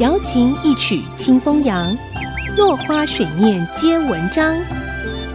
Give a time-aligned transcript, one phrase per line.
[0.00, 1.96] 瑶琴一曲清风扬，
[2.56, 4.56] 落花水面皆文章。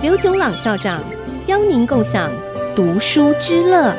[0.02, 1.02] 刘炯朗校长
[1.46, 2.32] 邀您共享
[2.76, 3.96] 读书之乐。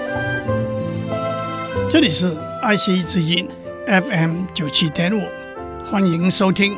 [1.88, 3.48] 这里是爱惜之音
[3.86, 5.22] FM 九七点五，
[5.84, 6.74] 欢迎收听《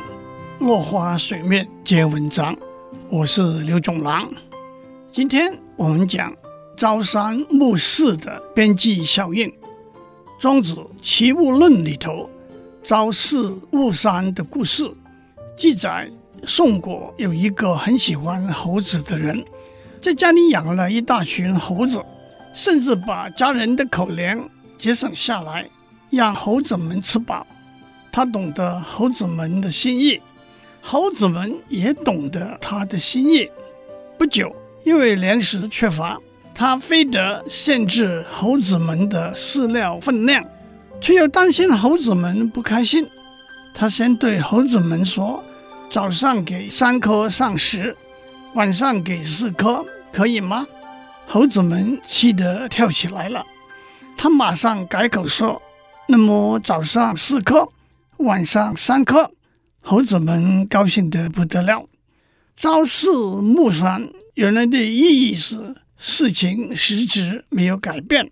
[0.59, 2.55] 落花水面皆文章》，
[3.09, 4.29] 我是刘炯朗。
[5.11, 6.33] 今天我们讲
[6.77, 9.51] 朝三暮四的边际效应。
[10.39, 12.29] 庄子《齐物论》里头。
[12.83, 14.91] 朝四暮三的故事
[15.57, 16.11] 记载，
[16.45, 19.45] 宋国有一个很喜欢猴子的人，
[20.01, 22.03] 在家里养了一大群猴子，
[22.55, 24.49] 甚至把家人的口粮
[24.79, 25.69] 节省下来，
[26.11, 27.47] 让猴子们吃饱。
[28.11, 30.21] 他懂得猴子们的心意，
[30.81, 33.49] 猴子们也懂得他的心意。
[34.19, 36.19] 不久，因为粮食缺乏，
[36.55, 40.43] 他非得限制猴子们的饲料分量。
[41.01, 43.09] 却又担心猴子们不开心，
[43.75, 45.43] 他先对猴子们说
[45.89, 47.97] ：“早上给三颗上食，
[48.55, 50.67] 晚上给四颗，可以吗？”
[51.27, 53.47] 猴子们气得跳起来了。
[54.17, 55.63] 他马上改口说
[56.07, 57.69] ：“那么早上四颗，
[58.19, 59.31] 晚上三颗。”
[59.81, 61.87] 猴子们高兴得不得了。
[62.55, 68.31] 朝四暮三，原来的意义是事情实质没有改变。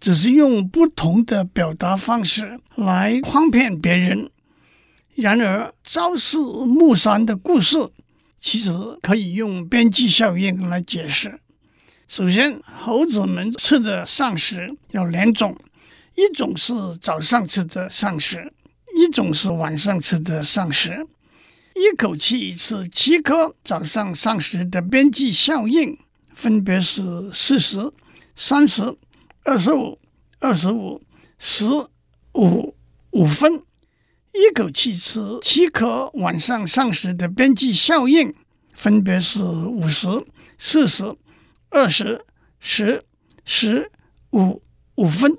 [0.00, 4.30] 只是用不同的表达方式来诓骗别人。
[5.14, 7.76] 然而，朝四暮三的故事
[8.38, 8.70] 其实
[9.02, 11.40] 可以用边际效应来解释。
[12.06, 15.58] 首先，猴子们吃的膳食有两种，
[16.14, 18.52] 一种是早上吃的膳食，
[18.96, 21.06] 一种是晚上吃的膳食。
[21.74, 25.98] 一口气吃七颗早上膳食的边际效应，
[26.32, 27.92] 分别是四十、
[28.34, 28.96] 三十。
[29.48, 29.98] 二十五、
[30.40, 31.00] 二十五、
[31.38, 31.64] 十
[32.34, 32.76] 五、
[33.12, 33.62] 五分，
[34.34, 38.34] 一口气吃七颗晚上膳食的边际效应，
[38.74, 40.06] 分别是五十、
[40.58, 41.16] 四十、
[41.70, 42.26] 二十、
[42.60, 43.02] 十、
[43.46, 43.90] 十
[44.32, 44.60] 五、
[44.96, 45.38] 五分。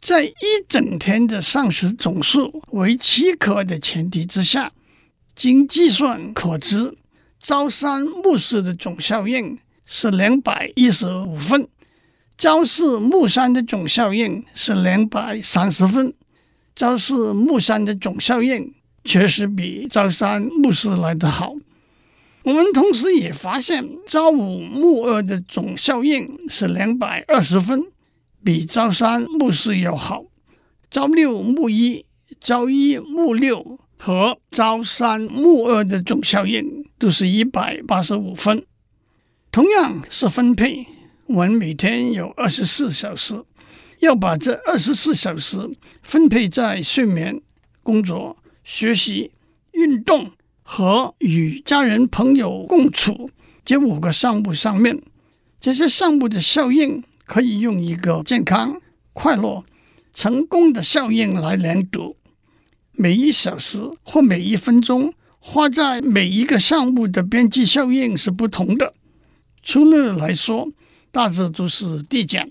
[0.00, 0.34] 在一
[0.68, 4.72] 整天的膳食总数为七颗的前提之下，
[5.36, 6.98] 经计算可知，
[7.38, 11.68] 朝三暮四的总效应是两百一十五分。
[12.36, 16.12] 朝四暮三的总效应是两百三十分，
[16.74, 18.74] 朝四暮三的总效应
[19.04, 21.54] 确实比朝三暮四来得好。
[22.42, 27.84] 我们同时也发现，朝五暮二的总效应是两百二十分，
[28.42, 30.24] 比朝三暮四要好。
[30.90, 32.04] 朝六暮一、
[32.40, 38.66] 朝一暮六和朝三暮二的总效应都是一百八十五分。
[39.50, 40.86] 同样是分配。
[41.26, 43.42] 我们每天有二十四小时，
[44.00, 45.70] 要把这二十四小时
[46.02, 47.40] 分配在睡眠、
[47.82, 49.32] 工作、学习、
[49.72, 53.30] 运动和与家人朋友共处
[53.64, 55.00] 这五个项目上面。
[55.58, 58.78] 这些项目的效应可以用一个健康、
[59.14, 59.64] 快乐、
[60.12, 62.16] 成功的效应来量度。
[62.92, 68.92] 每一小时或每一分钟花在每一个项目的边际效应是不同的。
[69.62, 70.68] 粗略来说，
[71.14, 72.50] 大致都是递减，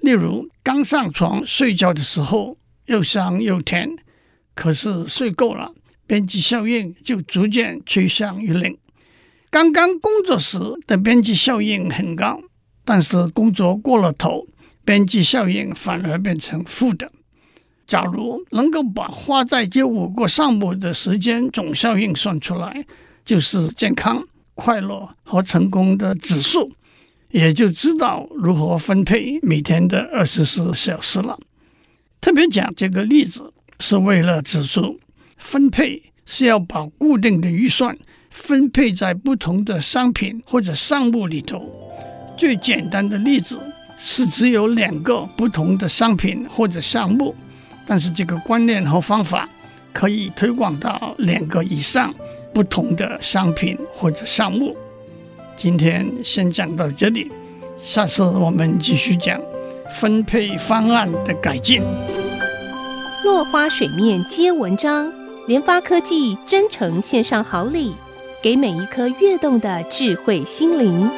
[0.00, 2.56] 例如刚上床睡觉的时候
[2.86, 3.88] 又香又甜，
[4.52, 5.72] 可是睡够了，
[6.08, 8.76] 边际效应就逐渐趋向于零。
[9.48, 12.40] 刚刚工作时的边际效应很高，
[12.84, 14.44] 但是工作过了头，
[14.84, 17.12] 边际效应反而变成负的。
[17.86, 22.82] 假如能够把花在这五个项目的时间总效应算出来，
[23.24, 24.26] 就是健康、
[24.56, 26.72] 快乐和成功的指数。
[27.30, 31.38] 也就知道如何分配每天的二十四小时了。
[32.20, 34.98] 特别讲这个例子，是为了指出
[35.38, 37.96] 分配是要把固定的预算
[38.30, 41.62] 分配在不同的商品或者项目里头。
[42.36, 43.60] 最简单的例子
[43.98, 47.34] 是只有两个不同的商品或者项目，
[47.86, 49.48] 但是这个观念和方法
[49.92, 52.14] 可以推广到两个以上
[52.52, 54.76] 不同的商品或者项目。
[55.62, 57.30] 今天先讲到这里，
[57.78, 59.38] 下次我们继续讲
[59.94, 61.82] 分配方案的改进。
[63.26, 65.12] 落花水面皆文章，
[65.46, 67.94] 联发科技真诚献上好礼，
[68.42, 71.10] 给每一颗跃动的智慧心灵。